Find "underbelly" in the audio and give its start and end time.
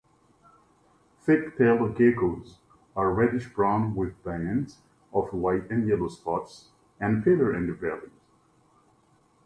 7.53-8.09